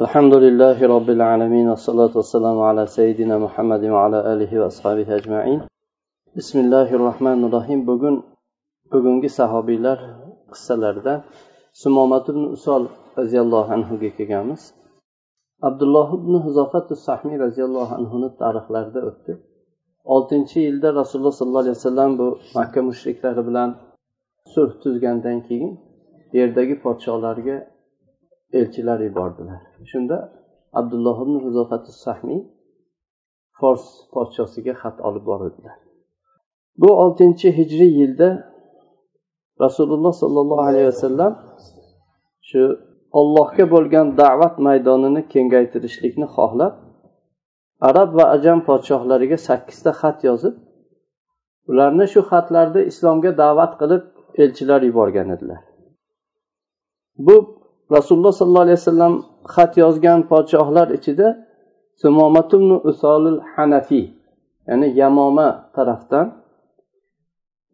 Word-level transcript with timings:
الحمد 0.00 0.33
لله 0.33 0.87
رب 0.95 1.09
العالمين 1.09 1.69
والصلاة 1.69 2.13
والسلام 2.15 2.59
على 2.59 2.83
سيدنا 2.87 3.37
محمد 3.37 3.83
وعلى 3.83 4.33
آله 4.33 4.51
وأصحابه 4.61 5.15
أجمعين 5.15 5.59
بسم 6.35 6.59
الله 6.59 6.89
الرحمن 6.97 7.39
الرحيم 7.47 7.85
bugun 7.87 8.23
bugungi 8.91 9.29
sahobiylar 9.29 9.99
qissalaridan 10.51 11.23
sumomat 11.73 12.29
ibn 12.29 12.43
usol 12.55 12.87
roziyallohu 13.17 13.73
anhuga 13.73 14.09
kelganmiz 14.17 14.73
abdulloh 15.61 16.07
ibn 16.19 16.33
huzofat 16.45 16.87
sahmiy 17.07 17.37
roziyallohu 17.45 17.95
anhuni 17.99 18.29
tarixlarida 18.41 19.01
o'tdi 19.09 19.33
oltinchi 20.15 20.59
yilda 20.67 20.89
rasululloh 20.99 21.35
sollallohu 21.39 21.63
alayhi 21.65 21.77
vasallam 21.79 22.11
bu 22.19 22.27
makka 22.55 22.81
mushriklari 22.89 23.41
bilan 23.47 23.69
sulh 24.53 24.71
tuzgandan 24.83 25.37
keyin 25.47 25.71
yerdagi 26.39 26.75
podsholarga 26.83 27.57
elchilar 28.59 28.99
yubordilar. 29.07 29.61
Shunda 29.91 30.17
abdulloh 30.79 31.17
ibn 31.25 31.35
huzofati 31.45 31.91
sahmiy 32.05 32.41
fors 33.59 33.85
podshosiga 34.13 34.73
xat 34.81 34.97
olib 35.07 35.25
bordilar 35.31 35.77
bu 36.81 36.89
oltinchi 37.03 37.47
hijriy 37.57 37.93
yilda 38.01 38.29
rasululloh 39.63 40.13
sollallohu 40.21 40.61
alayhi 40.69 40.87
vasallam 40.91 41.33
shu 42.49 42.61
ollohga 43.19 43.65
bo'lgan 43.73 44.07
da'vat 44.21 44.55
maydonini 44.67 45.21
kengaytirishlikni 45.33 46.27
xohlab 46.35 46.73
arab 47.89 48.09
va 48.17 48.25
ajam 48.35 48.59
podshohlariga 48.69 49.37
sakkizta 49.47 49.91
xat 50.01 50.17
yozib 50.29 50.55
ularni 51.71 52.05
shu 52.13 52.21
xatlarda 52.31 52.81
islomga 52.91 53.31
da'vat 53.43 53.73
qilib 53.81 54.03
elchilar 54.43 54.81
yuborgan 54.89 55.29
edilar. 55.35 55.61
Bu 57.27 57.35
rasululloh 57.95 58.33
sollallohu 58.39 58.65
alayhi 58.67 58.79
vasallam 58.81 59.13
xat 59.55 59.71
yozgan 59.83 60.19
podshohlar 60.31 60.87
ichida 60.97 61.27
usolul 62.91 63.39
hanafiy 63.53 64.05
ya'ni 64.67 64.87
yamoma 65.01 65.49
tarafdan 65.75 66.27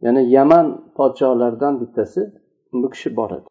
ya'ni 0.01 0.21
yaman 0.35 0.65
podshohlaridan 0.97 1.73
bittasi 1.81 2.21
bu 2.73 2.89
kishi 2.89 3.09
bor 3.17 3.31
edi. 3.37 3.47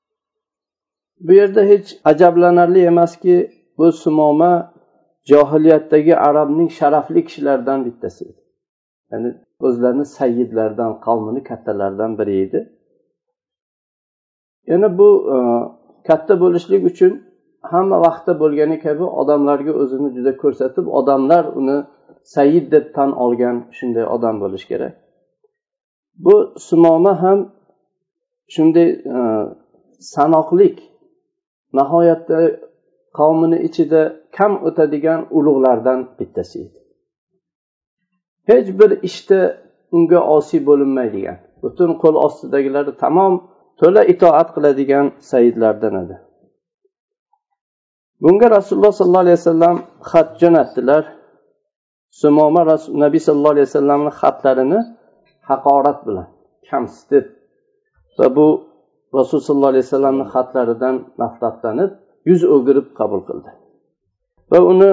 Bu 1.20 1.32
yerda 1.32 1.62
hech 1.70 1.88
ajablanarli 2.04 2.80
emaski 2.90 3.50
bu 3.78 3.92
sumoma 3.92 4.52
johiliyatdagi 5.30 6.16
arabning 6.16 6.70
sharafli 6.70 7.24
kishilaridan 7.24 7.84
bittasi 7.86 8.24
edi. 8.24 8.40
Ya'ni 9.12 9.30
o'zlarini 9.60 10.06
sayyidlaridan 10.18 11.00
qavmini 11.06 11.42
kattalaridan 11.50 12.18
biri 12.18 12.34
edi. 12.44 12.60
Yana 14.66 14.98
bu 14.98 15.08
e, 15.34 15.36
katta 16.08 16.34
bo'lishlik 16.42 16.82
uchun 16.90 17.12
hamma 17.72 17.96
vaqtda 18.06 18.32
bo'lgani 18.42 18.76
kabi 18.86 19.04
odamlarga 19.20 19.72
o'zini 19.82 20.08
juda 20.16 20.32
ko'rsatib 20.42 20.86
odamlar 20.98 21.44
uni 21.60 21.76
sayyid 22.34 22.66
deb 22.74 22.86
tan 22.96 23.10
olgan 23.24 23.56
shunday 23.78 24.06
odam 24.16 24.36
bo'lishi 24.42 24.66
kerak. 24.72 24.94
Bu 26.24 26.34
sumoma 26.68 27.12
ham 27.22 27.38
shunday 28.54 28.88
e, 29.16 29.20
sanoqlik 30.14 30.76
nihoyatda 31.78 32.38
qavmini 33.18 33.58
ichida 33.68 34.02
kam 34.36 34.52
o'tadigan 34.68 35.20
ulug'lardan 35.38 36.00
bittasi 36.18 36.56
edi. 36.64 36.78
Hech 38.50 38.68
bir 38.78 38.90
ishda 39.08 39.40
unga 39.96 40.20
osiy 40.36 40.60
bo'linmaydigan 40.68 41.38
butun 41.62 41.90
qo'l 42.02 42.16
ostidagilari 42.26 42.92
tamom 43.02 43.34
to'la 43.80 44.02
itoat 44.12 44.48
qiladigan 44.54 45.06
saidlardan 45.30 45.94
edi. 46.02 46.16
Bunga 48.22 48.46
rasululloh 48.56 48.92
sollallohu 48.98 49.24
alayhi 49.26 49.38
vasallam 49.40 49.76
xat 50.10 50.28
jo'natdilar. 50.40 51.02
Sumoma 52.20 52.62
nabiy 53.04 53.20
sallallohu 53.26 53.54
alayhi 53.56 53.68
vasallamni 53.70 54.12
xatlarini 54.20 54.80
haqorat 55.50 55.98
bilan 56.06 56.28
kamsitib 56.70 57.24
va 58.18 58.26
bu 58.36 58.46
rasul 59.18 59.40
sollallohu 59.46 59.72
alayhi 59.74 59.86
vasallamni 59.88 60.26
xatlaridan 60.34 60.94
nafratlanib 61.22 61.90
yuz 62.30 62.42
o'girib 62.54 62.86
qabul 62.98 63.20
qildi. 63.28 63.50
Va 64.50 64.58
uni 64.72 64.92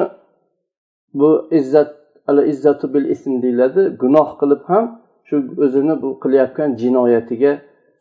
bu 1.19 1.29
izzat 1.59 1.89
al 2.31 2.39
izzatu 2.51 2.85
bil 2.93 3.05
ism 3.16 3.33
deyiladi 3.43 3.81
gunoh 4.01 4.29
qilib 4.39 4.61
ham 4.72 4.85
shu 5.27 5.35
o'zini 5.66 5.95
bu 6.03 6.09
qilayotgan 6.23 6.69
jinoyatiga 6.81 7.51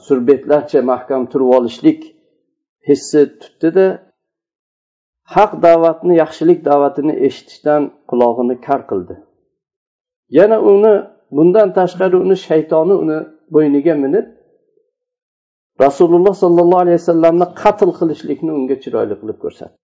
surbetlarcha 0.07 0.81
mahkam 0.93 1.23
turib 1.33 1.51
olishlik 1.59 2.01
hissi 2.89 3.21
tutdida 3.41 3.87
haq 5.35 5.53
da'vatni 5.67 6.15
yaxshilik 6.23 6.61
da'vatini 6.71 7.15
eshitishdan 7.27 7.83
qulog'ini 8.11 8.57
kar 8.67 8.81
qildi. 8.91 9.15
Yana 10.39 10.59
uni 10.73 10.95
bundan 11.37 11.69
tashqari 11.79 12.17
uni 12.25 12.37
shaytoni 12.49 12.95
uni 13.03 13.19
bo'yniga 13.55 13.95
minib 14.05 14.27
rasululloh 15.85 16.35
sollallohu 16.43 16.83
alayhi 16.85 16.99
vasallamni 17.03 17.47
qatl 17.63 17.91
qilishlikni 17.99 18.51
unga 18.59 18.77
chiroyli 18.83 19.15
qilib 19.21 19.39
ko'rsatdi. 19.45 19.77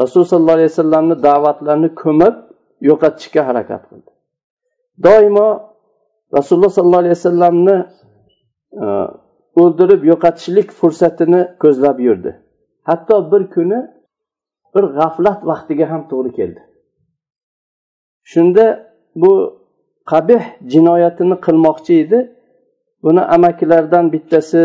Rasululloh 0.00 0.30
sollallohu 0.32 0.56
alayhi 0.58 0.70
vasallamni 0.72 1.16
da'vatlarini 1.28 1.90
ko'mib 2.02 2.34
yo'qotishga 2.88 3.42
harakat 3.48 3.82
qildi. 3.90 4.10
Doimo 5.06 5.48
rasululloh 6.36 6.72
sollallohu 6.76 7.02
alayhi 7.04 7.16
vasallamni 7.18 7.76
e, 8.82 8.86
o'ldirib 9.60 10.02
yo'qotishlik 10.10 10.68
fursatini 10.80 11.42
ko'zlab 11.62 11.98
yurdi. 12.06 12.32
Hatto 12.88 13.16
bir 13.32 13.42
kuni 13.54 13.80
bir 14.74 14.84
g'aflat 14.98 15.40
vaqtiga 15.50 15.86
ham 15.92 16.02
to'g'ri 16.10 16.32
keldi. 16.38 16.60
Shunda 18.32 18.64
bu 19.22 19.32
qabih 20.12 20.42
jinoyatini 20.72 21.36
qilmoqchi 21.46 21.94
edi. 22.04 22.18
Buni 23.04 23.22
amakilaridan 23.36 24.12
bittasi 24.14 24.62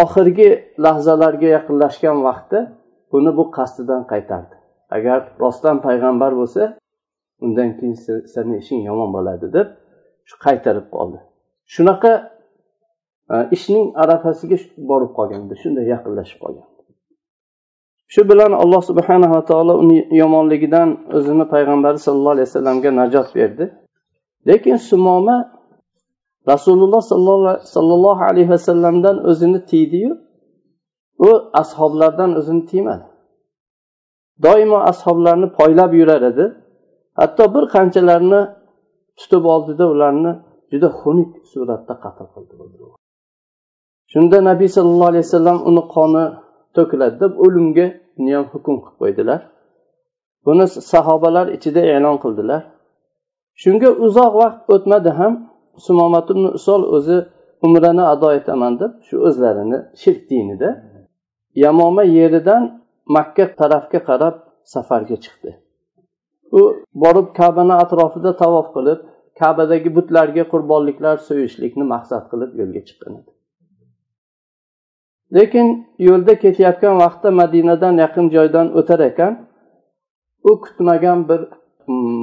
oxirgi 0.00 0.50
lahzalarga 0.84 1.48
yaqinlashgan 1.56 2.18
vaqtda 2.26 2.60
buni 3.12 3.30
bu 3.38 3.44
qasdidan 3.56 4.02
qaytardi. 4.12 4.54
Agar 4.96 5.18
rostdan 5.42 5.76
payg'ambar 5.86 6.32
bo'lsa 6.40 6.62
undan 7.44 7.70
keyin 7.78 7.96
seni 8.34 8.54
ishing 8.62 8.80
yomon 8.88 9.10
bo'ladi 9.16 9.46
deb 9.56 9.68
shu 10.28 10.36
qaytarib 10.46 10.86
qoldi. 10.96 11.18
Shunaqa 11.74 12.12
ishning 13.56 13.86
arafasiga 14.02 14.56
borib 14.90 15.10
qolgandi 15.18 15.54
shunday 15.62 15.84
yaqinlashib 15.94 16.38
qolgan. 16.44 16.66
Shu 18.12 18.22
bilan 18.30 18.52
alloh 18.62 18.82
subhanava 18.90 19.40
taolo 19.50 19.74
uni 19.82 19.98
yomonligidan 20.22 20.88
o'zini 21.18 21.44
payg'ambari 21.54 21.98
sallallohu 22.06 22.34
alayhi 22.36 22.48
vasallamga 22.50 22.90
najot 23.00 23.28
berdi. 23.38 23.64
Lekin 24.48 24.76
sumoma 24.90 25.36
rasululloh 26.52 27.02
sollallohu 27.74 28.22
alayhi 28.30 28.50
vasallamdan 28.56 29.16
o'zini 29.30 29.60
tiydiyu 29.70 30.10
u 31.28 31.30
ashoblardan 31.62 32.30
o'zini 32.40 32.62
tiymadi. 32.70 33.06
Doimo 34.44 34.78
ashoblarni 34.92 35.48
poylab 35.58 35.92
yurar 36.00 36.22
edi. 36.30 36.46
Hatto 37.20 37.44
bir 37.54 37.64
qanchalarini 37.74 38.40
tutib 39.18 39.44
oldida 39.54 39.84
ularni 39.94 40.32
juda 40.72 40.88
xunuk 41.00 41.30
suratda 41.52 41.94
qatl 42.04 42.26
qildi. 42.34 42.54
Shunda 44.12 44.38
nabiy 44.50 44.68
sallallohu 44.76 45.10
alayhi 45.12 45.26
vasallam 45.28 45.58
uni 45.68 45.82
qoni 45.94 46.24
to'kiladi 46.76 47.16
deb 47.22 47.32
o'limga 47.44 47.86
ham 48.34 48.44
hukm 48.52 48.74
qilib 48.82 48.96
qo'ydilar. 49.02 49.40
Buni 50.46 50.66
sahobalar 50.92 51.46
ichida 51.56 51.82
e'lon 51.94 52.16
qildilar. 52.24 52.62
Shunga 53.62 53.90
uzoq 54.06 54.32
vaqt 54.42 54.60
o'tmadi 54.74 55.10
ham 55.20 55.32
sumomat 55.86 56.26
usol 56.58 56.82
o'zi 56.96 57.18
umrani 57.66 58.04
ado 58.12 58.28
etaman 58.38 58.72
deb 58.82 58.92
shu 59.06 59.16
o'zlarini 59.28 59.78
shirk 60.02 60.22
dinida 60.30 60.70
yamoma 61.64 62.04
yeridan 62.18 62.62
makka 63.16 63.44
tarafga 63.60 64.00
qarab 64.08 64.34
safarga 64.74 65.16
chiqdi. 65.24 65.50
U 66.58 66.60
borib 67.02 67.28
kabani 67.38 67.74
atrofida 67.82 68.30
tavof 68.42 68.66
qilib 68.76 69.00
kabadagi 69.40 69.90
butlarga 69.96 70.44
qurbonliklar 70.52 71.16
so'yishlikni 71.28 71.84
maqsad 71.94 72.22
qilib 72.32 72.50
yo'lga 72.60 72.82
chiqqan 72.88 73.12
edi. 73.20 73.30
Lekin 75.36 75.66
yo'lda 76.08 76.34
ketayotgan 76.42 76.94
vaqtda 77.04 77.30
madinadan 77.40 77.94
yaqin 78.04 78.26
joydan 78.36 78.66
o'tar 78.78 79.00
ekan 79.10 79.32
u 80.50 80.60
kutmagan 80.64 81.18
bir 81.28 81.40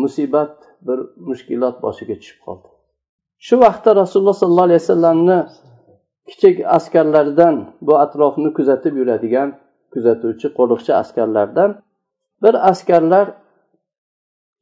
musibat 0.01 0.53
bir 0.87 0.99
mushkulot 1.27 1.75
boshiga 1.85 2.15
tushib 2.21 2.39
qoldi. 2.45 2.67
Shu 3.45 3.55
vaqtda 3.65 3.95
rasululloh 4.01 4.37
sollallohu 4.41 4.67
alayhi 4.69 4.81
vasallamni 4.83 5.37
kichik 6.29 6.55
askarlaridan 6.77 7.55
bu 7.87 7.93
atrofni 8.03 8.49
kuzatib 8.57 8.93
yuradigan 9.01 9.49
kuzatuvchi 9.93 10.47
qo'riqchi 10.57 10.91
askarlardan 11.01 11.71
bir 12.43 12.53
askarlar 12.71 13.27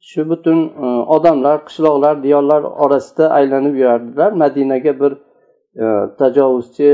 shu 0.08 0.20
butun 0.30 0.58
e, 0.84 0.86
odamlar 1.16 1.58
qishloqlar 1.68 2.14
diyorlar 2.22 2.62
orasida 2.84 3.24
aylanib 3.38 3.74
yurardilar. 3.80 4.30
Madinaga 4.42 4.92
bir 5.00 5.12
e, 5.82 5.86
tajovuzchi 6.18 6.90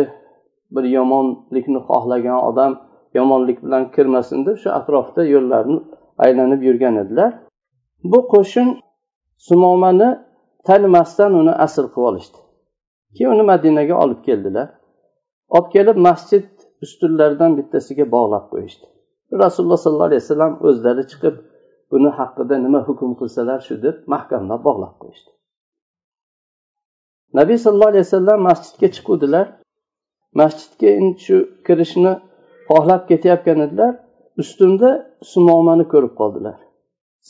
bir 0.75 0.85
yomonlikni 0.99 1.81
xohlagan 1.89 2.39
odam 2.51 2.73
yomonlik 3.19 3.59
bilan 3.65 3.91
kirmasin 3.95 4.47
deb 4.47 4.57
shu 4.63 4.71
atrofda 4.79 5.23
yo'llarni 5.35 5.79
aylanib 6.25 6.63
yurgan 6.69 6.97
edilar. 7.03 7.33
Bu 8.13 8.19
qo'shin 8.33 8.69
sumomani 9.49 10.09
tanimasdan 10.67 11.33
uni 11.41 11.53
asr 11.67 11.85
qilib 11.95 12.09
olishdi. 12.11 12.39
Keyin 13.15 13.31
uni 13.35 13.45
madinaga 13.53 13.95
olib 14.05 14.21
keldilar. 14.29 14.69
Olib 15.57 15.69
kelib 15.77 15.97
masjid 16.09 16.47
ustunlaridan 16.85 17.57
bittasiga 17.59 18.05
bog'lab 18.17 18.45
qo'yishdi. 18.53 18.87
Rasululloh 19.45 19.81
sollallohu 19.85 20.11
alayhi 20.11 20.23
vasallam 20.25 20.55
o'zlari 20.69 21.05
chiqib 21.13 21.37
buni 21.93 22.11
haqida 22.19 22.55
nima 22.67 22.81
hukm 22.89 23.11
qilsalar 23.21 23.61
shu? 23.67 23.75
deb 23.87 23.97
mahkamlab 24.15 24.61
bog'lab 24.69 24.95
qo'yishdi. 25.03 25.31
Nabiy 27.39 27.59
sallallohu 27.65 27.93
alayhi 27.95 28.07
vasallam 28.07 28.41
masjidga 28.49 28.89
chiquvdilar. 28.97 29.47
Masjidga 30.41 30.89
endi 30.99 31.19
shu 31.27 31.37
kirishni 31.67 32.13
xohlab 32.69 33.03
ketayotgan 33.11 33.59
edilar. 33.67 33.93
Ustimda 34.43 34.91
sumomani 35.33 35.85
ko'rib 35.93 36.15
qoldilar. 36.21 36.59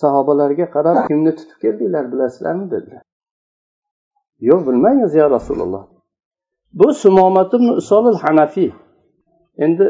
Sahobalarga 0.00 0.66
qarab 0.76 0.96
kimni 1.08 1.32
tutib 1.38 1.58
keldinglar 1.64 2.04
bilasizlarmi 2.12 2.66
dedilar. 2.74 3.02
Yo'q 4.48 4.60
bilmaymiz 4.68 5.12
yo 5.20 5.26
rasululloh. 5.36 5.84
Bu 6.80 6.88
sumomat 7.02 7.52
hanafiy 8.24 8.70
endi 9.64 9.86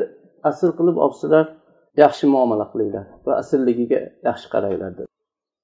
asr 0.48 0.70
qilib 0.78 0.96
olibsizlar 1.04 1.46
yaxshi 2.02 2.24
muomala 2.34 2.66
qilinglar 2.72 3.06
va 3.26 3.32
asrligiga 3.42 4.00
yaxshi 4.28 4.46
qaranglar 4.54 4.90
dedi. 4.98 5.08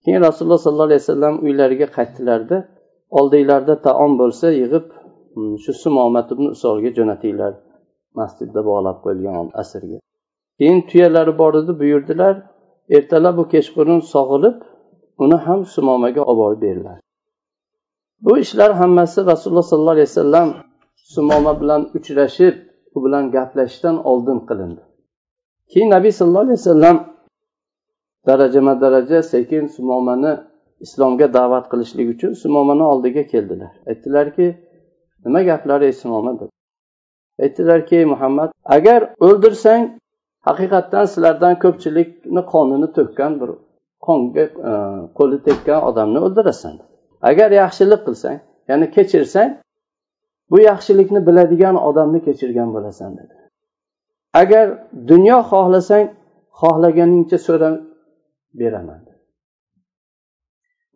Keyin 0.05 0.20
rasululloh 0.29 0.61
sollallohu 0.64 0.88
alayhi 0.91 1.02
vasallam 1.05 1.35
uylariga 1.47 1.87
qaytdilarda 1.97 2.58
oldinglarida 3.19 3.75
taom 3.87 4.12
bo'lsa 4.20 4.47
yig'ib 4.61 4.87
Hmm, 5.34 5.58
shu 5.62 5.72
sumomat 5.82 6.32
ibn 6.34 6.44
usolga 6.54 6.90
jo'natinglar. 6.98 7.52
Masjidda 8.18 8.60
bog'lab 8.68 8.96
qo'yilgan 9.04 9.50
asrga. 9.62 9.98
Keyin 10.58 10.80
tuyalari 10.88 11.32
bor 11.40 11.54
edi 11.60 11.72
buyurdilar. 11.80 12.34
Ertalab 12.96 13.36
bu 13.40 13.44
kechqurun 13.52 14.00
sog'ilib 14.14 14.56
uni 15.24 15.38
ham 15.46 15.60
sumomaga 15.74 16.22
olib 16.30 16.40
borib 16.42 16.60
berdilar. 16.66 16.98
Bu 18.24 18.32
ishlar 18.44 18.70
hammasi 18.80 19.18
rasululloh 19.32 19.66
sollallohu 19.72 19.96
alayhi 19.96 20.10
vasallam 20.10 20.48
sumoma 21.14 21.52
bilan 21.60 21.82
uchrashib 21.98 22.54
u 22.94 23.04
bilan 23.04 23.24
gaplashishdan 23.36 23.96
oldin 24.10 24.38
qilindi. 24.48 24.82
Keyin 25.72 25.90
nabiy 25.96 26.12
sallallohu 26.18 26.46
alayhi 26.48 26.60
vasallam 26.62 26.96
darajama 28.26 28.74
daraja 28.80 29.22
sekin 29.32 29.64
sumomani 29.76 30.32
islomga 30.84 31.26
da'vat 31.38 31.64
qilishlik 31.72 32.06
uchun 32.14 32.32
sumomani 32.42 32.84
oldiga 32.92 33.22
keldilar. 33.32 33.72
Aytdilarki 33.90 34.46
nima 35.25 35.40
gaplari 35.50 35.84
ey 35.90 35.94
sumoma 36.02 36.32
dedi 36.40 36.55
aytdilarki 37.44 37.99
muhammad 38.12 38.50
agar 38.76 39.00
o'ldirsang 39.26 39.82
haqiqatdan 40.49 41.05
sizlardan 41.12 41.55
ko'pchilikni 41.64 42.43
qonini 42.52 42.88
to'kkan 42.96 43.32
bir 43.40 43.50
qonga 44.06 44.44
e, 44.70 44.72
qo'li 45.19 45.38
tekkan 45.46 45.81
odamni 45.88 46.19
o'ldirasan. 46.26 46.75
Agar 47.31 47.50
yaxshilik 47.62 48.00
qilsang 48.06 48.38
ya'ni 48.70 48.87
kechirsang 48.96 49.50
bu 50.50 50.58
yaxshilikni 50.70 51.20
biladigan 51.28 51.76
odamni 51.88 52.20
kechirgan 52.26 52.69
bo'lasan 52.76 53.11
dedi. 53.19 53.34
Agar 54.43 54.66
dunyo 55.11 55.38
xohlasang 55.50 56.06
xohlaganingcha 56.61 57.38
so'rab 57.46 57.75
beraman 58.61 59.00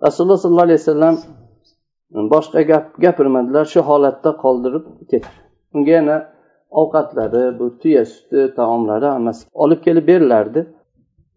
rasululloh 0.04 0.38
sollallohu 0.44 0.66
alayhi 0.68 0.80
vasallam 0.82 1.16
boshqa 2.14 2.62
gap 2.62 2.86
gapirmadilar 3.04 3.64
shu 3.64 3.80
holatda 3.80 4.30
qoldirib 4.44 4.84
ketdi. 5.10 5.34
Unga 5.74 5.90
yana 5.90 6.16
ovqatlari 6.70 7.58
bu 7.58 7.78
tuya 7.78 8.04
suti 8.04 8.54
taomlari 8.56 9.06
hammasi 9.06 9.46
olib 9.54 9.80
kelib 9.86 10.06
berilardi. 10.08 10.66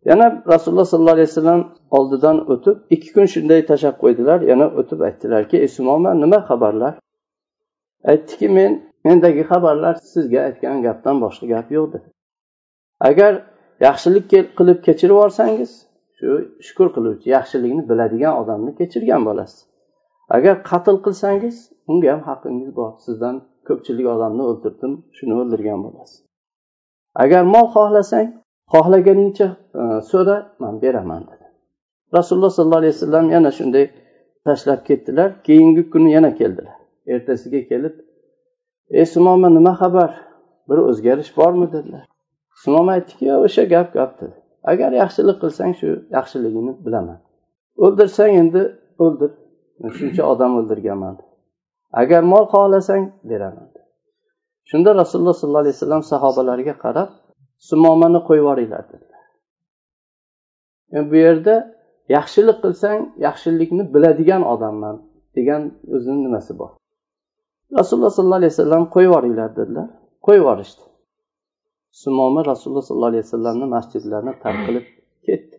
Yana 0.06 0.44
rasululloh 0.48 0.86
sollallohu 0.86 1.18
alayhi 1.18 1.30
vasallam 1.30 1.62
oldidan 1.98 2.38
o'tib 2.54 2.78
ikki 2.96 3.14
kun 3.16 3.26
shunday 3.34 3.66
tashlab 3.72 3.96
qo'ydilar. 4.04 4.40
Yana 4.52 4.68
o'tib 4.80 5.00
aytdilarki 5.08 5.58
ey 5.64 5.68
sumoma 5.68 6.14
nima 6.24 6.40
xabarlar? 6.50 6.94
Aytdiki 8.12 8.50
men 8.58 8.72
mendagi 9.06 9.44
xabarlar 9.52 9.96
sizga 10.14 10.40
aytgan 10.48 10.82
gapdan 10.88 11.16
boshqa 11.26 11.46
gap 11.54 11.68
yo'q 11.78 11.88
dedi. 11.94 12.08
Agar 13.10 13.34
yaxshilik 13.88 14.26
qilib 14.58 14.80
kechirib 14.88 15.16
yuborsangiz 15.16 15.72
shu 16.18 16.28
shukur 16.68 16.88
qiluvchi 16.96 17.28
yaxshilikni 17.38 17.84
biladigan 17.90 18.34
odamni 18.42 18.72
kechirgan 18.80 19.26
bo'lasiz. 19.30 19.67
Agar 20.36 20.56
qatl 20.70 20.98
qilsangiz 21.06 21.58
unga 21.92 22.08
ham 22.14 22.22
haqqingiz 22.30 22.70
bor. 22.80 22.92
Sizdan 23.06 23.36
ko'pchilik 23.68 24.08
odamni 24.16 24.44
o'ldirdim 24.50 24.94
shuni 25.18 25.34
o'ldirgan 25.42 25.80
bo'lasiz. 25.86 26.20
Agar 27.24 27.44
mol 27.54 27.68
xohlasang 27.76 28.28
xohlaganingcha 28.74 29.48
e, 29.82 29.84
so'ra 30.12 30.38
man 30.64 30.76
beraman 30.84 31.22
dedi. 31.30 31.46
Rasululloh 32.18 32.52
sollallohu 32.58 32.82
alayhi 32.84 32.96
vasallam 32.98 33.26
yana 33.36 33.52
shunday 33.60 33.86
tashlab 34.46 34.82
ketdilar. 34.90 35.30
Keyingi 35.48 35.84
kuni 35.94 36.10
yana 36.18 36.32
keldilar. 36.40 36.78
Ertasiga 37.14 37.62
kelib 37.72 37.96
ey 39.00 39.06
sumoma 39.14 39.50
nima 39.58 39.74
xabar? 39.82 40.12
Bir 40.70 40.78
o'zgarish 40.90 41.32
bormi? 41.38 41.68
dedilar. 41.76 42.06
Sumoma 42.64 42.92
aytdiki 42.98 43.26
o'sha 43.46 43.64
gap 43.74 43.88
gap 43.98 44.12
dedi. 44.22 44.36
Agar 44.72 44.92
yaxshilik 45.02 45.38
qilsang 45.44 45.72
shu 45.80 45.90
yaxshiligini 46.18 46.74
bilaman. 46.86 47.20
O'ldirsang 47.86 48.32
endi 48.42 48.62
o'ldir. 49.04 49.32
Shuncha 49.98 50.24
odam 50.34 50.52
o'ldirganman. 50.60 51.16
Agar 52.02 52.22
mol 52.32 52.46
xohlasang 52.54 53.04
beraman. 53.30 53.70
Shunda 54.70 54.90
rasululloh 55.02 55.36
sollallohu 55.40 55.64
alayhi 55.66 55.78
vasallam 55.78 56.04
sahobalariga 56.12 56.76
qarab 56.84 57.10
sumomani 57.70 58.20
qo'yib 58.28 58.44
yuboringlar 58.44 58.84
dedilar. 58.92 59.24
E, 60.96 60.98
bu 61.10 61.16
yerda 61.26 61.56
yaxshilik 62.16 62.58
qilsang 62.64 63.00
yaxshilikni 63.28 63.84
biladigan 63.94 64.44
odamman 64.54 64.96
degan 65.38 65.62
o'zini 65.96 66.20
nimasi 66.26 66.54
bor? 66.60 66.72
Rasululloh 67.80 68.14
sollallohu 68.18 68.42
alayhi 68.42 68.54
vasallam 68.56 68.84
qo'yib 68.94 69.10
yuboringlar 69.10 69.50
dedilar. 69.60 69.88
Qo'yib 70.26 70.42
yuborishdi. 70.44 70.84
Sumoma 72.02 72.42
rasululloh 72.52 72.86
sollallohu 72.88 73.12
alayhi 73.14 73.26
vasallamni 73.28 73.66
masjidlarini 73.76 74.34
tark 74.44 74.60
qilib 74.68 74.86
ketdi. 75.28 75.56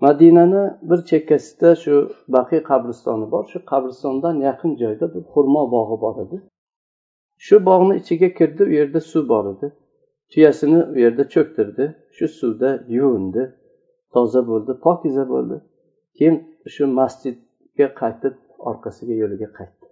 Madinani 0.00 0.62
bir 0.82 1.00
chekkasida 1.10 1.76
shu 1.82 1.94
baqiy 2.28 2.62
qabristoni 2.70 3.30
bor. 3.32 3.44
Shu 3.52 3.58
qabristondan 3.72 4.36
yaqin 4.48 4.76
joyda 4.82 5.14
bir 5.14 5.22
xurmo 5.32 5.62
bog'i 5.74 5.96
bor 6.04 6.16
edi. 6.24 6.36
Shu 7.46 7.56
bog'ni 7.68 7.94
ichiga 8.00 8.28
kirdi 8.38 8.62
u 8.70 8.72
yerda 8.78 9.00
suv 9.00 9.28
bor 9.28 9.44
edi. 9.52 9.66
Tuyasini 10.30 10.80
u 10.94 10.98
yerda 11.04 11.24
cho'ktirdi. 11.34 11.84
Shu 12.16 12.28
suvda 12.38 12.70
yuvindi. 12.96 13.42
Toza 14.12 14.40
bo'ldi 14.50 14.72
pokiza 14.86 15.24
bo'ldi. 15.32 15.56
Keyin 16.16 16.36
shu 16.74 16.84
masjidga 16.98 17.88
qaytib 18.00 18.34
orqasiga 18.70 19.14
yo'liga 19.22 19.48
qaytdi. 19.58 19.86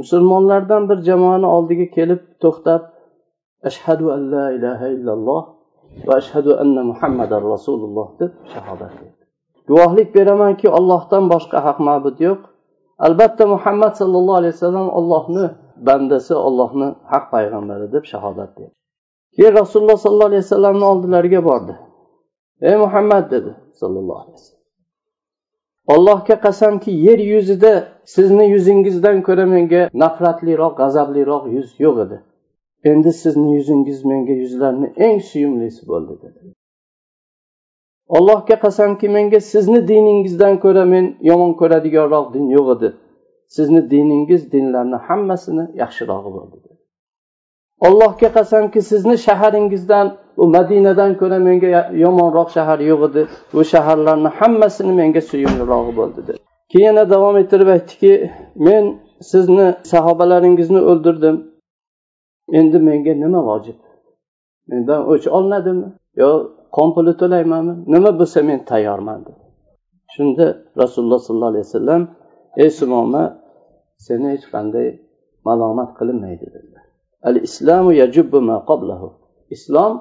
Musulmonlardan 0.00 0.88
bir 0.88 0.98
jamoani 1.08 1.46
oldiga 1.56 1.86
kelib 1.96 2.22
to'xtab 2.42 2.82
ashhadu 3.68 4.12
an 4.16 4.22
la 4.32 4.46
ilaha 4.56 4.86
illalloh 4.96 5.42
va 6.06 6.14
ashhadu 6.20 6.50
anna 6.62 6.82
muhammadan 6.90 7.42
rasululloh 7.54 8.08
deb 8.20 8.32
shahodat 8.52 8.92
berdi. 9.00 9.22
Guvohlik 9.68 10.08
beramanki 10.16 10.66
ollohdan 10.78 11.24
boshqa 11.32 11.58
haq 11.66 11.78
ma'bud 11.88 12.16
yo'q. 12.26 12.40
Albatta 13.06 13.44
muhammad 13.54 13.92
sallallohu 14.00 14.38
alayhi 14.40 14.54
vasallam 14.56 14.88
ollohni 14.98 15.44
bandasi 15.86 16.34
ollohni 16.46 16.88
haq 17.12 17.24
payg'ambari 17.34 17.86
deb 17.94 18.04
shahodat 18.12 18.50
berdi. 18.58 18.74
Keyin 19.36 19.54
rasululloh 19.60 19.98
sollallohu 20.04 20.30
alayhi 20.32 20.44
vasallamni 20.46 20.84
oldilariga 20.92 21.40
bordi. 21.50 21.74
Ey 22.68 22.76
muhammad 22.84 23.24
dedi 23.34 23.50
sallallohu 23.80 24.18
alayhi 24.22 24.36
vasallam. 24.38 24.54
Allohga 25.94 26.36
qasamki 26.46 26.90
yer 27.06 27.18
yuzida 27.18 27.72
sizni 28.14 28.44
yuzingizdan 28.54 29.18
ko'ra 29.26 29.46
menga 29.54 29.82
nafratliroq 30.02 30.74
g'azabliroq 30.80 31.44
yuz 31.56 31.68
yo'q 31.84 31.96
edi. 32.04 32.16
Endi 32.90 33.12
sizni 33.22 33.48
yuzingiz 33.56 34.04
menga 34.10 34.34
yuzlarni 34.42 34.88
eng 35.06 35.18
suyumlisi 35.30 35.82
bo'ldi 35.90 36.14
dedi. 36.22 36.40
Allohga 38.16 38.56
qasamki 38.64 39.06
menga 39.16 39.40
sizni 39.52 39.80
diningizdan 39.88 40.54
ko'ra 40.64 40.84
men 40.92 41.04
yomon 41.30 41.52
ko'radiganroq 41.60 42.26
din 42.34 42.46
yo'q 42.56 42.68
edi. 42.76 42.88
Sizni 43.56 43.80
diningiz 43.90 44.42
dinlarni 44.52 44.98
hammasini 45.06 45.64
yaxshirog'i 45.82 46.30
bo'ldi 46.36 46.56
allohga 47.86 48.28
qasamki 48.38 48.80
sizni 48.82 49.16
shaharingizdan 49.26 50.06
u 50.36 50.46
madinadan 50.56 51.12
ko'ra 51.20 51.38
menga 51.38 51.68
yomonroq 52.04 52.48
shahar 52.56 52.78
yo'q 52.90 53.02
edi. 53.08 53.22
Bu 53.54 53.64
shaharlarni 53.72 54.30
hammasini 54.38 54.92
menga 55.00 55.22
suyumlirog'i 55.30 55.92
bo'ldi 55.98 56.20
dedi. 56.28 56.38
Keyin 56.72 56.86
yana 56.86 57.04
davom 57.14 57.36
ettirib 57.42 57.68
aytdiki 57.76 58.12
men 58.66 58.84
sizni 59.30 59.66
sahobalaringizni 59.92 60.80
o'ldirdim. 60.90 61.36
Endi 62.58 62.78
menga 62.88 63.12
nima 63.24 63.40
vojib? 63.50 63.78
Mendan 64.70 65.00
o'ch 65.12 65.26
olinadimi 65.36 65.86
yo 66.22 66.30
qon 66.76 66.88
puli 66.94 67.12
to'laymanmi? 67.20 67.74
Nima 67.94 68.10
bo'lsa 68.20 68.38
men 68.48 68.60
tayyorman 68.70 69.20
dedi 69.26 69.42
shunda 70.14 70.46
rasululloh 70.82 71.20
sollallohu 71.26 71.52
alayhi 71.54 71.66
vasallam 71.68 72.02
ey 72.62 72.70
sumoma 72.80 73.24
seni 74.06 74.26
hech 74.34 74.46
qanday 74.54 74.88
malomat 75.46 75.90
qilinmaydi 75.98 76.46
dedilar. 76.54 76.84
Al 77.28 77.36
islamu 77.48 77.90
yajubbu 78.02 78.38
ma 78.48 78.56
qablahu. 78.70 79.08
Islom 79.56 79.94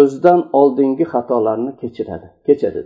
o'zidan 0.00 0.40
oldingi 0.60 1.04
xatolarni 1.12 1.72
kechiradi 1.80 2.28
kechadi 2.46 2.80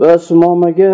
va 0.00 0.12
sumomaga 0.28 0.92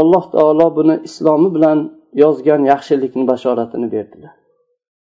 alloh 0.00 0.24
taolo 0.34 0.66
buni 0.78 0.94
islomi 1.08 1.48
bilan 1.56 1.78
yozgan 2.22 2.60
yaxshilikni 2.72 3.24
bashoratini 3.32 3.88
berdilar. 3.94 4.34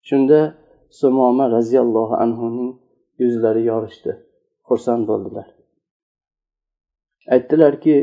Shunda 0.08 0.38
sumoma 0.98 1.44
roziyallohu 1.56 2.14
anhuning 2.24 2.72
yuzlari 3.22 3.62
yorishdi. 3.70 4.12
Xursand 4.68 5.02
bo'ldilar. 5.10 5.48
Aytdilarki 7.34 7.96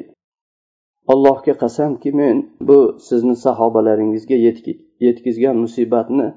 allohga 1.13 1.53
qasamki 1.63 2.09
men 2.19 2.37
bu 2.67 2.79
sizni 3.07 3.35
sahobalaringizga 3.45 4.37
yetkazgan 5.05 5.55
musibatni 5.63 6.27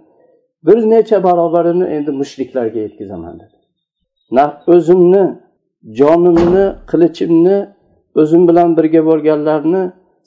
bir 0.66 0.78
necha 0.92 1.18
barobarini 1.26 1.86
endi 1.96 2.10
mushriklarga 2.20 2.80
yetkazaman 2.86 3.34
dedi. 3.42 3.56
O'zimni 4.74 5.24
jonimni 6.00 6.64
qilichimni 6.90 7.58
o'zim 8.20 8.42
bilan 8.48 8.76
birga 8.78 9.02
bo'lganlarni 9.10 9.82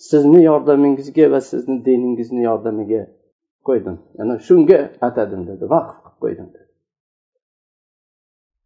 sizni 0.10 0.40
yordamingizga 0.50 1.26
va 1.34 1.40
sizni 1.50 1.78
diningizni 1.86 2.42
yordamiga 2.50 3.02
qo'ydim. 3.68 3.96
Ya'ni 4.18 4.36
shunga 4.48 4.80
atadim 5.08 5.42
dedi. 5.50 5.64
Vaqf 5.74 5.96
qilib 6.04 6.18
qo'ydim 6.24 6.48
dedi. 6.56 6.70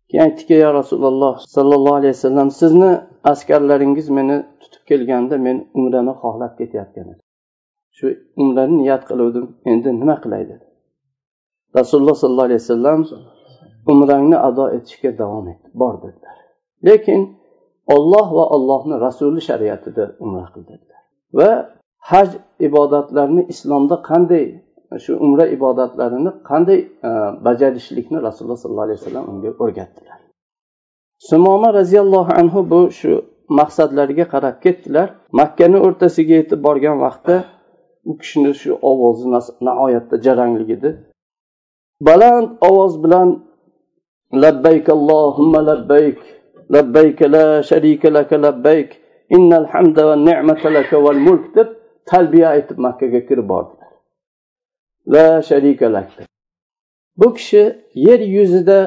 Keyin 0.10 0.24
aytdiki 0.28 0.56
yo 0.66 0.70
rasululloh 0.80 1.34
sollallohu 1.56 1.98
alayhi 2.02 2.16
vasallam 2.18 2.50
sizni 2.62 2.92
askarlaringiz 3.32 4.08
meni 4.18 4.38
tutib 4.62 4.84
kelganda 4.90 5.36
men 5.46 5.58
umrani 5.80 6.14
xohlab 6.22 6.54
ketayotgan 6.60 7.08
edim. 7.12 7.26
Shu 7.98 8.06
umrani 8.42 8.76
niyat 8.82 9.04
qiluvdim. 9.10 9.46
Endi 9.72 9.90
nima 10.02 10.16
qilay? 10.24 10.44
dedi. 10.52 10.66
Rasululloh 11.80 12.16
sollallohu 12.22 12.48
alayhi 12.50 12.62
vasallam 12.66 13.00
umrangni 13.92 14.38
ado 14.48 14.66
etishga 14.78 15.12
davom 15.22 15.46
et 15.54 15.62
bor 15.82 15.94
dedilar. 16.04 16.38
Lekin 16.88 17.22
olloh 17.96 18.28
va 18.38 18.46
allohni 18.56 18.96
rasuli 19.08 19.42
shariatida 19.50 20.04
umra 20.26 20.46
qil 20.54 20.64
dedilar 20.72 21.02
va 21.38 21.50
haj 22.12 22.30
ibodatlarini 22.68 23.44
islomda 23.54 23.96
qanday 24.10 24.46
shu 25.04 25.14
umra 25.26 25.46
ibodatlarini 25.56 26.32
qanday 26.50 26.80
e, 26.80 27.10
bajarishlikni 27.46 28.18
rasululloh 28.28 28.60
sollallohu 28.64 28.88
alayhi 28.88 29.00
vasallam 29.02 29.26
unga 29.32 29.50
o'rgatdilar. 29.64 30.20
Sumoma 31.30 31.70
roziyallohu 31.80 32.32
anhu 32.42 32.60
bu 32.72 32.82
shu 33.00 33.12
maqsadlariga 33.60 34.26
qarab 34.34 34.56
ketdilar. 34.66 35.08
Makkani 35.40 35.78
o'rtasiga 35.86 36.36
yetib 36.42 36.60
borgan 36.68 36.98
vaqtda 37.06 37.36
u 38.10 38.18
kishini 38.20 38.54
shu 38.62 38.72
ovozi 38.92 39.26
nihoyatda 39.68 40.16
jarangli 40.26 40.74
edi. 40.78 40.90
Baland 42.08 42.50
ovoz 42.70 42.94
bilan 43.04 43.30
labbayk 44.44 44.90
allohumma 44.96 45.60
labbayk 45.70 46.20
labbayk 46.76 47.22
la 47.34 47.64
sharika 47.70 48.14
laka 48.18 48.36
labbayk 48.46 48.90
innal 49.36 49.66
hamda 49.74 50.02
va 50.10 50.16
ni'mata 50.28 50.70
laka 50.78 50.98
val 51.06 51.20
mulk 51.28 51.46
deb 51.56 51.68
talbiya 52.10 52.48
aytib 52.56 52.78
makkaga 52.86 53.22
kirib 53.28 53.48
bordi. 53.54 53.77
La 55.14 55.42
sharikalak 55.50 56.10
bu 57.20 57.28
kishi 57.38 57.64
yer 58.08 58.20
yuzida 58.20 58.80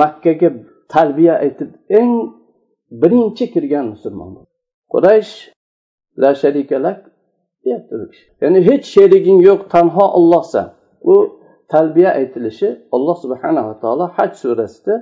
makkaga 0.00 0.50
tarbiya 0.94 1.34
aytib 1.44 1.70
eng 1.98 2.12
birinchi 3.02 3.44
kirgan 3.54 3.86
musulmon 3.92 4.30
quraysh 4.92 5.32
la 6.22 6.30
sharikalak 6.42 6.98
deyapti 7.64 7.94
bu 8.00 8.10
kishi. 8.10 8.26
Ya'ni 8.42 8.60
hech 8.68 8.84
sheriging 8.94 9.38
yo'q 9.48 9.60
tanho 9.72 10.04
ollohsan 10.18 10.66
bu 11.06 11.16
talbiya 11.72 12.10
aytilishi 12.20 12.68
alloh 12.96 13.16
subhanava 13.24 13.74
taolo 13.82 14.06
haj 14.16 14.32
surasida 14.42 14.94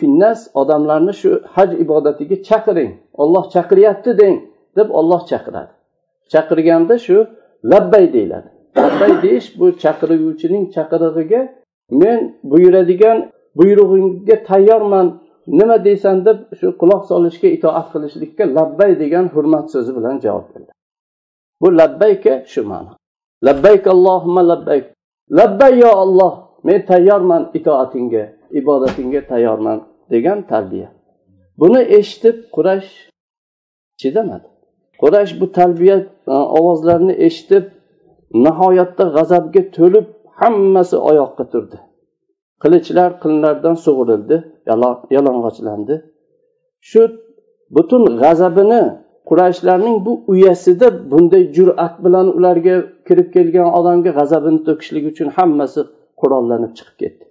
finnas 0.00 0.40
odamlarni 0.60 1.14
shu 1.20 1.30
haj 1.54 1.70
ibodatiga 1.84 2.36
chaqiring. 2.48 2.92
Olloh 3.22 3.44
chaqiryapti 3.54 4.10
deng 4.20 4.36
deb 4.76 4.88
olloh 4.98 5.20
chaqiradi. 5.30 5.72
Chaqirganda 6.32 6.94
shu 7.06 7.16
labbay 7.72 8.04
deyiladi. 8.14 8.48
Labbay 8.76 9.12
deyish 9.22 9.48
bu 9.58 9.66
chaqiruvchining 9.82 10.64
chaqirig'iga 10.74 11.40
men 12.00 12.18
buyuradigan 12.50 13.18
buyrug'ingga 13.58 14.36
tayyorman 14.50 15.06
nima 15.46 15.84
deysan? 15.84 16.24
deb 16.26 16.38
shu 16.58 16.66
quloq 16.80 17.02
solishga 17.10 17.48
itoat 17.56 17.86
qilishlikka 17.92 18.44
labbay 18.58 18.92
degan 19.02 19.26
hurmat 19.34 19.66
so'zi 19.72 19.92
bilan 19.96 20.16
javob 20.24 20.46
berdi. 20.54 20.72
Bu 21.60 21.68
labbayka 21.80 22.34
shu 22.52 22.62
ma'no. 22.70 22.92
Labbayk 23.46 23.84
allohumma 23.94 24.42
labbayk. 24.52 24.84
Labbay 25.38 25.72
yo 25.84 25.90
olloh 26.02 26.34
men 26.66 26.78
tayyorman 26.90 27.42
itoatingga 27.58 28.24
ibodatingga 28.58 29.20
tayyorman 29.30 29.78
degan 30.10 30.38
talbiya 30.50 30.88
buni 31.60 31.80
eshitib 31.98 32.36
qurash 32.54 32.90
chidamadi. 34.00 34.48
Qurash 35.02 35.32
bu 35.40 35.46
talbiya 35.52 35.96
e, 36.32 36.34
ovozlarini 36.58 37.14
eshitib 37.26 37.64
nihoyatda 38.34 39.04
g'azabga 39.16 39.62
to'lib 39.76 40.06
hammasi 40.40 40.96
oyoqqa 41.10 41.44
turdi. 41.52 41.78
Qilichlar 42.62 43.10
qinlardan 43.22 43.74
sug'urildi 43.84 44.36
yalang'ochlandi. 45.16 45.94
Shu 46.88 47.02
butun 47.76 48.02
g'azabini 48.22 48.82
qurayshlarning 49.28 49.96
bu 50.06 50.12
uyasida 50.32 51.10
bunday 51.10 51.52
jur'at 51.56 51.94
bilan 52.04 52.26
ularga 52.38 52.76
kirib 53.06 53.28
kelgan 53.36 53.68
odamga 53.78 54.10
g'azabini 54.18 54.60
to'kishlik 54.68 55.04
uchun 55.12 55.28
hammasi 55.36 55.80
qurollanib 56.20 56.72
chiqib 56.78 56.96
ketdi. 57.02 57.24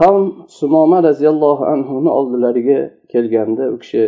Qavm 0.00 0.24
sumoma 0.58 0.98
roziyallohu 1.08 1.64
anhuni 1.74 2.10
oldilariga 2.18 2.80
kelganda 3.12 3.64
u 3.74 3.76
kishi 3.82 4.02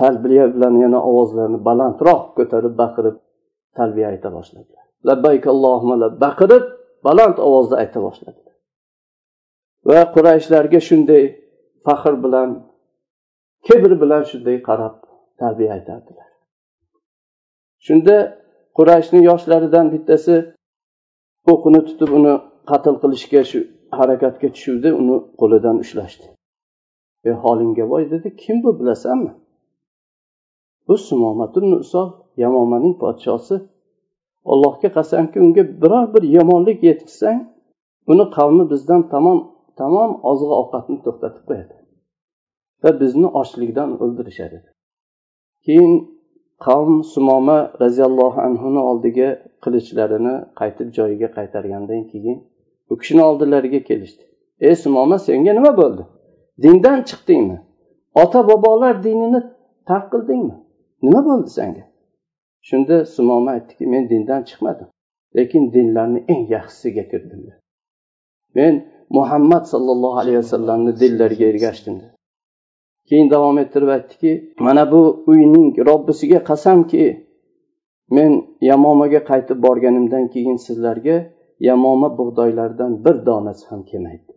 talbiya 0.00 0.44
bilan 0.54 0.74
yana 0.84 0.98
ovozlarini 1.10 1.64
balandroq 1.68 2.22
ko'tarib 2.38 2.74
baqirib 2.82 3.16
talbiya 3.76 4.08
ayta 4.12 4.28
boshladilar. 4.36 4.84
Labbayk 5.08 5.44
allohumma 5.52 6.20
baqirib 6.24 6.64
baland 7.06 7.36
ovozda 7.46 7.76
ayta 7.82 7.98
boshladilar. 8.06 8.54
Va 9.88 10.00
qurayshlarga 10.14 10.80
shunday 10.88 11.24
faxr 11.86 12.14
bilan 12.24 12.50
kibr 13.66 13.92
bilan 14.02 14.22
shunday 14.30 14.56
qarab 14.68 14.94
talbiya 15.40 15.70
aytardilar. 15.76 16.28
Shunda 17.86 18.16
qurayshni 18.78 19.20
yoshlaridan 19.30 19.86
bittasi 19.94 20.34
o'qini 21.52 21.80
tutib 21.88 22.10
uni 22.18 22.34
qatl 22.70 22.94
qilishga 23.02 23.42
shu 23.50 23.60
harakatga 23.98 24.48
tushuvdi 24.54 24.90
uni 25.00 25.16
qo'lidan 25.40 25.76
ushlashdi. 25.84 26.26
Ey 27.28 27.34
holingga 27.44 27.84
voy 27.92 28.04
dedi 28.12 28.28
kim 28.42 28.56
bu 28.64 28.70
bilasanmi? 28.80 29.32
Bu 30.88 30.98
sumomatun 30.98 31.72
usol 31.72 32.08
yamomaning 32.36 32.94
podshosi. 33.02 33.56
Allohga 34.52 34.88
qasamki 34.98 35.40
unga 35.44 35.62
biror 35.82 36.14
bir 36.14 36.22
yomonlik 36.22 36.78
yetkazsang 36.88 37.40
uni 38.12 38.24
qavmi 38.36 38.64
bizdan 38.72 39.02
tamom 39.12 39.38
tamom 39.80 40.10
oziq 40.30 40.50
ovqatni 40.60 40.96
to'xtatib 41.04 41.44
qo'yadi 41.48 41.74
va 42.82 42.90
bizni 43.00 43.28
ochlikdan 43.40 43.90
o'ldirishadi. 44.02 44.58
Keyin 45.64 45.92
qavm 46.66 46.94
sumoma 47.12 47.58
roziyallohu 47.82 48.40
anhuni 48.48 48.80
oldiga 48.90 49.28
qilichlarini 49.64 50.34
qaytib 50.60 50.88
joyiga 50.98 51.28
qaytargandan 51.38 52.02
keyin 52.12 52.38
u 52.90 52.94
kishini 53.00 53.22
oldilariga 53.30 53.80
kelishdi. 53.88 54.22
Ey 54.68 54.74
sumoma 54.84 55.18
senga 55.26 55.52
nima 55.58 55.72
bo'ldi? 55.80 56.02
Dindan 56.62 56.98
chiqdingmi? 57.08 57.58
Ota 58.22 58.40
bobolar 58.48 58.94
dinini 59.06 59.40
tark 59.88 60.06
qildingmi? 60.12 60.56
Nima 61.02 61.20
bo'ldi 61.28 61.50
senga? 61.58 61.84
Shunda 62.68 62.96
sumoma 63.14 63.50
aytdiki 63.56 63.86
men 63.86 64.10
dindan 64.10 64.42
chiqmadim 64.48 64.88
lekin 65.36 65.72
dinlarni 65.72 66.24
eng 66.32 66.44
yaxshisiga 66.54 67.04
kirdim. 67.10 67.40
Men 68.54 68.74
muhammad 69.10 69.64
sollallohu 69.72 70.18
alayhi 70.22 70.38
vasallamni 70.44 71.00
dinlariga 71.00 71.46
ergashdim. 71.52 71.96
Keyin 73.08 73.30
davom 73.30 73.58
ettirib 73.58 73.88
aytdiki 73.96 74.32
mana 74.66 74.92
bu 74.92 75.24
uyning 75.26 75.68
robbisiga 75.88 76.40
qasamki 76.50 77.04
men 78.16 78.32
yamomaga 78.70 79.20
qaytib 79.30 79.58
borganimdan 79.66 80.24
keyin 80.34 80.56
sizlarga 80.66 81.16
yamoma 81.68 82.08
bug'doylardan 82.18 83.04
bir 83.04 83.26
donasi 83.26 83.64
ham 83.70 83.82
kelmaydi. 83.90 84.32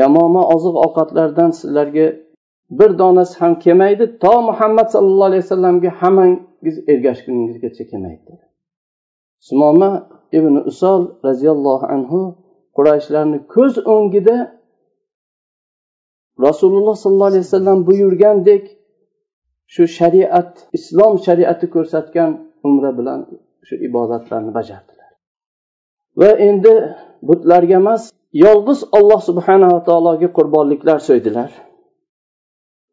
Yamoma 0.00 0.42
oziq 0.54 0.76
ovqatlardan 0.86 1.50
sizlarga 1.60 2.06
bir 2.78 2.90
donasi 3.00 3.34
ham 3.40 3.52
kelmaydi. 3.64 4.04
To 4.22 4.32
muhammad 4.48 4.88
sallallohu 4.94 5.28
alayhi 5.30 5.44
vasallamga 5.46 5.90
hammangiz 6.00 6.76
ergashguningizgacha 6.92 7.84
kelmaydi 7.90 8.32
sumoma 9.48 9.90
ibn 10.38 10.54
usol 10.70 11.02
roziyallohu 11.26 11.86
anhu 11.94 12.20
qurayshlarni 12.76 13.38
ko'z 13.54 13.74
o'ngida 13.94 14.36
rasululloh 16.46 16.96
sollallohu 17.02 17.30
alayhi 17.32 17.46
vasallam 17.48 17.78
buyurgandek 17.88 18.64
shu 19.74 19.82
shariat 19.98 20.52
islom 20.78 21.14
shariati 21.26 21.66
ko'rsatgan 21.74 22.30
umra 22.68 22.90
bilan 22.98 23.20
shu 23.66 23.74
ibodatlarni 23.88 24.52
bajardilar. 24.58 25.10
Va 26.20 26.30
endi 26.48 26.72
butlarga 27.28 27.76
emas 27.82 28.02
yolg'iz 28.44 28.80
olloh 28.98 29.20
subhanava 29.28 29.78
taologa 29.88 30.28
qurbonliklar 30.38 30.98
so'ydilar. 31.08 31.50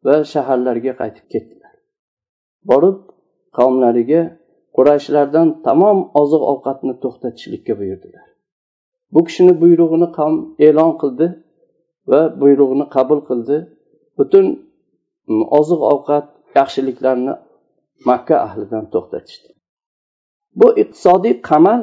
Va 0.06 0.16
shaharlarga 0.32 0.92
qaytib 1.00 1.26
ketdilar. 1.32 1.74
Borib 2.70 2.98
qavmlariga 3.58 4.22
qurayshlardan 4.76 5.48
tamom 5.66 5.98
oziq 6.22 6.42
ovqatni 6.52 6.94
to'xtatishlikka 7.02 7.72
buyurdilar. 7.80 8.26
Bu 9.14 9.20
kishini 9.26 9.54
buyrug'ini 9.62 10.08
qavm 10.18 10.36
e'lon 10.66 10.92
qildi 11.02 11.26
va 12.10 12.20
buyrug'ini 12.40 12.86
qabul 12.96 13.20
qildi. 13.28 13.56
Butun 14.18 14.46
mm, 14.52 15.42
oziq 15.58 15.80
ovqat 15.92 16.26
yaxshiliklarni 16.58 17.34
makka 18.08 18.36
ahlidan 18.46 18.84
to'xtatishdi. 18.94 19.48
Bu 20.60 20.68
iqtisodiy 20.82 21.34
qamal 21.50 21.80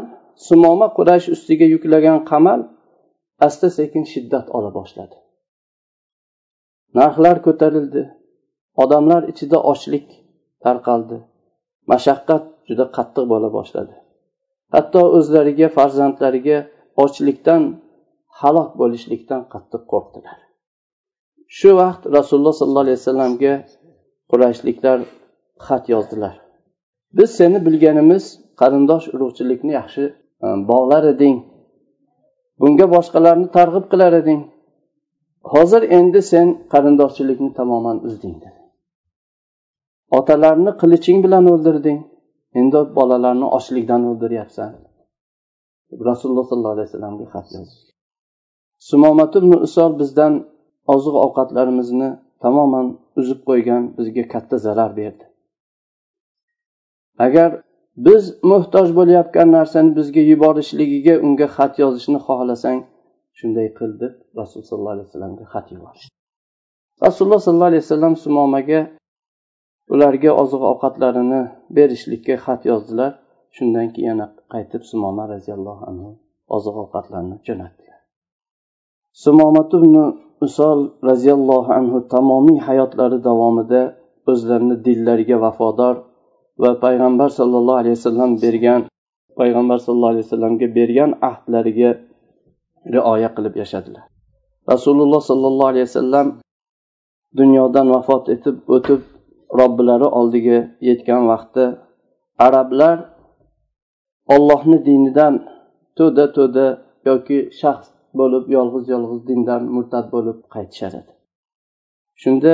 sumoma 0.47 0.87
quraysh 0.97 1.27
ustiga 1.35 1.65
yuklagan 1.73 2.19
qamal 2.31 2.59
asta 3.47 3.67
sekin 3.77 4.03
shiddat 4.13 4.45
ola 4.57 4.69
boshladi. 4.77 5.17
Narxlar 6.99 7.37
ko'tarildi. 7.45 8.03
Odamlar 8.83 9.21
ichida 9.31 9.57
ochlik 9.71 10.07
tarqaldi. 10.63 11.17
Mashaqqat 11.91 12.43
juda 12.67 12.85
qattiq 12.97 13.25
bo'la 13.31 13.49
boshladi. 13.57 13.95
Hatto 14.75 15.01
o'zlariga 15.17 15.67
farzandlariga 15.77 16.57
ochlikdan 17.03 17.63
halok 18.39 18.69
bo'lishlikdan 18.81 19.41
qattiq 19.53 19.83
qo'rqdilar. 19.91 20.37
Shu 21.57 21.69
vaqt 21.81 22.03
rasululloh 22.17 22.55
sollallohu 22.59 22.85
alayhi 22.85 22.99
vasallamga 23.01 23.53
qurayshliklar 24.31 24.99
xat 25.67 25.83
yozdilar. 25.93 26.35
Biz 27.17 27.29
seni 27.39 27.59
bilganimiz 27.65 28.23
qarindosh 28.61 29.05
urug'chilikni 29.15 29.71
yaxshi 29.79 30.03
e, 30.45 30.47
bog'lar 30.69 31.03
eding. 31.13 31.37
Bunga 32.61 32.85
boshqalarni 32.95 33.47
targ'ib 33.57 33.85
qilar 33.91 34.13
eding. 34.21 34.41
Hozir 35.53 35.81
endi 35.97 36.21
sen 36.31 36.47
qarindoshchilikni 36.73 37.49
tamoman 37.59 37.97
uzding 38.07 38.35
dedi. 38.43 38.59
Otalarni 40.19 40.71
qiliching 40.81 41.19
bilan 41.25 41.45
o'ldirding. 41.53 41.99
Endi 42.59 42.79
bolalarni 42.97 43.47
ochlikdan 43.57 44.01
o'ldiryapsan 44.09 44.71
rasululloh 46.09 46.45
sollallohu 46.49 46.75
alayhi 46.77 46.89
vasallamga 46.89 47.25
xat 47.33 47.47
yozdi. 47.55 47.77
Sumomat 48.89 49.33
usol 49.67 49.91
bizdan 50.01 50.33
oziq 50.95 51.15
ovqatlarimizni 51.25 52.09
tamoman 52.43 52.87
uzib 53.19 53.39
qo'ygan 53.49 53.83
bizga 53.97 54.23
katta 54.33 54.57
zarar 54.65 54.91
berdi. 54.99 55.23
Agar 57.25 57.49
biz 58.07 58.23
muhtoj 58.51 58.87
bo'layotgan 58.99 59.49
narsani 59.57 59.91
bizga 59.99 60.23
yuborishligiga 60.31 61.15
unga 61.25 61.47
xat 61.55 61.73
yozishni 61.83 62.19
xohlasang 62.27 62.79
shunday 63.39 63.67
qil 63.77 63.91
deb 64.01 64.13
rasululloh 64.39 64.69
sollallohu 64.69 64.95
alayhi 64.95 65.07
vasallamga 65.09 65.45
xat 65.53 65.65
yuborishdi 65.73 66.13
rasululloh 67.05 67.39
sollallohu 67.45 67.71
alayhi 67.71 67.83
vasallam 67.85 68.13
sumomaga 68.25 68.79
ularga 69.93 70.31
oziq 70.43 70.61
ovqatlarini 70.71 71.41
berishlikka 71.75 72.35
xat 72.45 72.61
yozdilar. 72.71 73.11
Shundan 73.55 73.87
keyin 73.93 74.09
yana 74.11 74.25
qaytib 74.53 74.81
sumoma 74.89 75.23
roziyallohu 75.33 75.83
anhu 75.91 76.09
oziq 76.55 76.75
ovqatlarni 76.83 77.35
jo'natdilar 77.47 77.99
sumomatu 79.23 79.77
usol 80.45 80.79
roziyallohu 81.09 81.71
anhu 81.79 81.97
tamomiy 82.13 82.59
hayotlari 82.67 83.17
davomida 83.27 83.81
o'zlarini 84.31 84.75
dillariga 84.85 85.37
vafodor 85.45 85.95
va 86.63 86.71
payg'ambar 86.85 87.29
sollallohu 87.39 87.79
alayhi 87.81 87.97
vasallam 87.99 88.31
bergan 88.43 88.81
payg'ambar 89.39 89.77
sallallohu 89.85 90.13
alayhi 90.13 90.27
vasallamga 90.27 90.67
bergan 90.77 91.11
ahdlariga 91.29 91.91
rioya 92.93 93.29
qilib 93.35 93.55
yashadilar. 93.61 94.03
Rasululloh 94.71 95.21
sollallohu 95.29 95.69
alayhi 95.73 95.87
vasallam 95.89 96.27
dunyodan 97.39 97.87
vafot 97.95 98.25
etib 98.35 98.55
o'tib 98.75 99.01
robbilari 99.59 100.07
oldiga 100.19 100.59
yetgan 100.89 101.23
vaqtda 101.31 101.65
arablar 102.45 102.97
ollohni 104.35 104.77
dinidan 104.87 105.33
to'da 105.97 106.25
to'da 106.37 106.65
yoki 107.09 107.37
shaxs 107.61 107.87
bo'lib 108.19 108.45
yolg'iz 108.55 108.85
yolg'iz 108.93 109.21
dindan 109.29 109.61
murtad 109.75 110.05
bo'lib 110.15 110.37
qaytishar 110.53 110.91
edi. 111.01 111.13
Shunda 112.21 112.53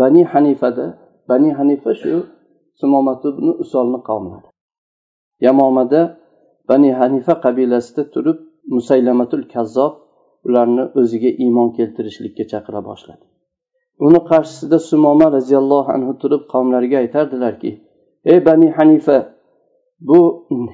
bani 0.00 0.22
hanifada 0.32 0.86
bani 1.30 1.50
hanifa 1.58 1.92
shu 2.00 2.14
sumomatu 2.80 3.28
usolni 3.64 4.00
qavmlari. 4.08 4.48
Yamomada 5.46 6.00
bani 6.70 6.90
hanifa 7.00 7.34
qabilasida 7.44 8.02
turib 8.14 8.38
musaylamatul 8.74 9.44
kazzob 9.54 9.92
ularni 10.46 10.84
o'ziga 11.00 11.30
iymon 11.44 11.68
keltirishlikka 11.76 12.44
chaqira 12.52 12.80
boshladi. 12.90 13.24
Uni 14.06 14.20
qarshisida 14.30 14.78
sumoma 14.90 15.26
roziyallohu 15.36 15.90
anhu 15.96 16.12
turib 16.22 16.42
qavmlariga 16.52 16.96
aytardilarki 17.04 17.70
ey 18.32 18.38
bani 18.46 18.68
hanifa 18.78 19.16
bu 20.08 20.20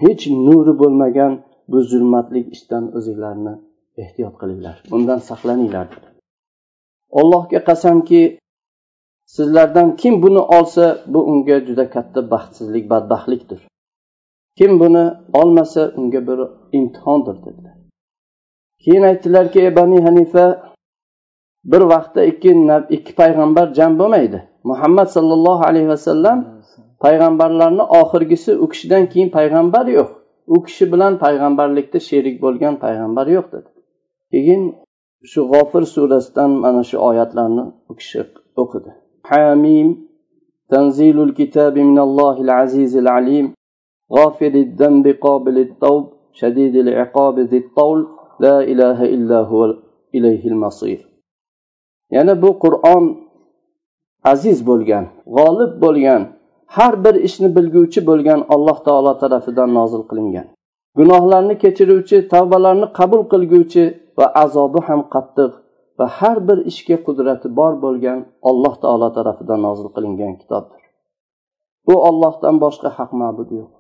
hech 0.03 0.22
nuri 0.46 0.72
bo'lmagan 0.83 1.33
bu 1.70 1.79
zulmatlik 1.90 2.46
ishdan 2.57 2.85
o'zinglarni 2.96 3.55
ehtiyot 4.03 4.35
qilinglar. 4.40 4.76
Undan 4.96 5.18
saqlaninglar. 5.29 5.88
allohga 7.20 7.61
qasamki 7.68 8.22
sizlardan 9.37 9.96
kim 9.96 10.22
buni 10.22 10.38
olsa 10.38 10.85
bu 11.12 11.20
unga 11.33 11.57
juda 11.66 11.90
katta 11.94 12.20
baxtsizlik 12.31 12.85
badbaxtlikdir. 12.92 13.61
Kim 14.59 14.81
buni 14.81 15.05
olmasa 15.40 15.92
unga 15.96 16.20
bir 16.29 16.38
imtihondir 16.79 17.37
dedilar. 17.44 17.79
keyin 18.83 19.03
aytdilarki 19.09 19.59
ey 19.65 19.75
bani 19.75 20.01
hanifa 20.07 20.45
bir 21.71 21.81
vaqtda 21.93 22.21
ikki 22.31 22.51
ikki 22.95 23.15
payg'ambar 23.21 23.67
jam 23.77 23.91
bo'lmaydi 23.99 24.39
muhammad 24.71 25.07
sollallohu 25.15 25.63
alayhi 25.69 25.89
vasallam 25.93 26.38
payg'ambarlarni 27.05 27.83
oxirgisi 28.01 28.51
u 28.63 28.65
kishidan 28.71 29.03
keyin 29.11 29.29
payg'ambar 29.38 29.85
yo'q 29.97 30.09
u 30.55 30.63
kishi 30.67 30.85
bilan 30.93 31.13
payg'ambarlikda 31.25 31.99
sherik 32.09 32.35
bo'lgan 32.45 32.75
payg'ambar 32.85 33.25
yo'q 33.35 33.45
dedi 33.53 33.69
keyin 34.31 34.61
shu 35.31 35.41
g'ofir 35.51 35.83
surasidan 35.95 36.51
mana 36.63 36.83
shu 36.89 36.97
oyatlarni 37.09 37.63
u 37.91 37.93
kishi 37.99 38.19
o'qidi 38.63 38.91
hamim 39.31 39.88
tanzilul 40.71 41.33
kitabi 41.39 41.81
minallohil 41.89 42.51
azizil 42.61 43.09
alim 43.17 43.47
غافر 44.15 44.53
الذنب 44.65 45.05
قابل 45.25 45.55
التوب 45.67 46.03
شديد 46.39 46.75
العقاب 46.75 47.35
ذي 47.51 47.57
الطول 47.57 47.99
la 48.44 48.57
ilaha 48.72 49.07
illahu 49.07 49.76
ilayhil 50.12 50.59
masir. 50.64 51.00
Yana 52.16 52.42
bu 52.42 52.50
qur'on 52.64 53.05
aziz 54.33 54.59
bo'lgan 54.68 55.05
g'olib 55.37 55.72
bo'lgan 55.85 56.22
har 56.76 56.94
bir 57.05 57.14
ishni 57.29 57.48
bilguvchi 57.57 58.00
bo'lgan 58.11 58.40
alloh 58.55 58.79
taolo 58.87 59.12
tarafidan 59.22 59.70
nozil 59.79 60.03
qilingan. 60.11 60.46
Gunohlarni 60.98 61.55
kechiruvchi 61.62 62.16
tavbalarni 62.33 62.87
qabul 62.98 63.22
qilguvchi 63.33 63.85
va 64.18 64.26
azobi 64.44 64.81
ham 64.88 65.00
qattiq 65.14 65.53
va 65.98 66.07
har 66.18 66.38
bir 66.48 66.59
ishga 66.70 66.96
qudrati 67.07 67.48
bor 67.59 67.72
bo'lgan 67.85 68.18
alloh 68.50 68.74
taolo 68.83 69.09
tarafidan 69.16 69.61
nozil 69.66 69.88
qilingan 69.96 70.33
kitobdir. 70.40 70.83
Bu 71.87 71.94
ollohdan 72.09 72.57
boshqa 72.64 72.88
haq 72.98 73.11
ma'bud 73.22 73.48
yo'q. 73.59 73.70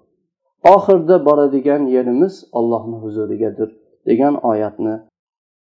Oxirida 0.74 1.16
boradigan 1.26 1.82
yerimiz 1.94 2.34
ollohni 2.58 2.96
huzurigadir. 3.04 3.70
Degan 4.08 4.34
oyatni 4.50 4.94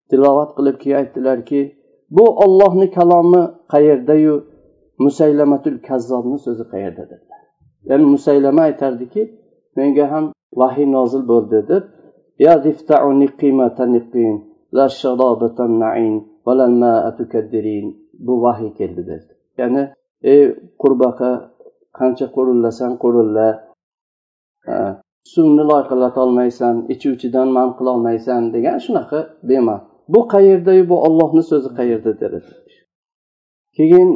tilovat 0.10 0.50
qilib 0.58 0.78
keyin 0.82 0.98
aytdilarki 1.02 1.62
bu 2.16 2.26
ollohni 2.44 2.88
kalomi 2.98 3.44
qayerdayu? 3.74 4.36
Musaylamatul 5.06 5.78
kazzobni 5.88 6.38
so'zi 6.46 6.64
qayerda 6.74 7.04
dedilar. 7.12 7.42
Ya'ni 7.90 8.06
musaylama 8.14 8.62
aytardiki 8.70 9.22
menga 9.78 10.06
ham 10.12 10.26
vahiy 10.62 10.88
nozil 10.96 11.24
bo'ldi 11.32 11.60
deb 11.72 11.84
bu 18.28 18.34
vahiy 18.46 18.72
keldi 18.80 19.02
dedi. 19.12 19.32
Ya'ni 19.60 19.84
ey 20.32 20.42
qurbaqa 20.82 21.30
qancha 22.00 22.28
qo'rillasang 22.36 22.94
qo'rilla 23.04 23.48
suvni 25.34 25.64
loyqalatolmaysan 25.72 26.76
ichuvchidan 26.94 27.48
man 27.58 27.70
qilolmaysan 27.78 28.42
degan 28.56 28.78
shunaqa 28.86 29.20
bema 29.50 29.76
bu 30.14 30.20
qayerdayu 30.34 30.84
bu 30.90 30.96
ollohni 31.08 31.44
so'zi 31.52 31.70
qayerda? 31.80 32.12
dedi. 32.22 32.40
Keyin 33.78 34.10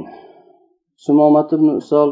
sumomat 1.05 1.49
ibn 1.57 1.67
usol 1.81 2.09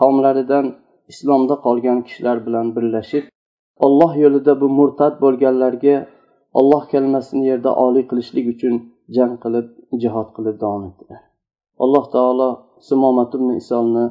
qavmlaridan 0.00 0.66
islomda 1.12 1.54
qolgan 1.66 1.98
kishilar 2.06 2.38
bilan 2.46 2.66
birlashib 2.76 3.24
olloh 3.86 4.12
yo'lida 4.24 4.52
bu 4.60 4.68
murtad 4.78 5.14
bo'lganlarga 5.24 5.96
olloh 6.58 6.82
kalimasini 6.92 7.44
yerda 7.50 7.70
oliy 7.84 8.04
qilishlik 8.10 8.46
uchun 8.54 8.74
jang 9.16 9.34
qilib 9.44 9.66
jihod 10.02 10.28
qilib 10.36 10.56
davom 10.62 10.82
etdilar. 10.90 11.22
Alloh 11.84 12.04
taolo 12.14 12.48
sumomat 12.88 13.30
ibn 13.38 13.48
isolni 13.62 14.04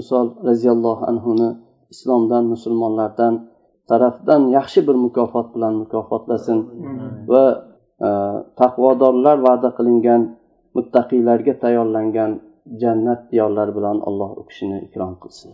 usol 0.00 0.26
roziyallohu 0.48 1.02
anhuni 1.10 1.50
islomdan 1.92 2.44
musulmonlardan 2.52 3.34
tarafidan 3.90 4.42
yaxshi 4.56 4.80
bir 4.88 4.96
mukofot 5.04 5.48
bilan 5.54 5.74
mukofotlasin 5.82 6.58
va 7.32 7.44
e, 8.06 8.08
taqvodorlar 8.60 9.36
va'da 9.46 9.70
qilingan 9.78 10.22
muttaqiylarga 10.76 11.54
tayyorlangan 11.64 12.32
jannat 12.82 13.20
diyorlari 13.32 13.72
bilan 13.78 13.98
alloh 14.08 14.30
u 14.40 14.42
kishini 14.48 14.78
ikrom 14.86 15.14
qilsin 15.22 15.50